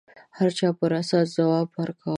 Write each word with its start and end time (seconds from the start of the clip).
هر 0.37 0.49
چا 0.57 0.67
پر 0.79 0.91
اساس 1.01 1.27
ځواب 1.37 1.67
ورکاوه 1.77 2.09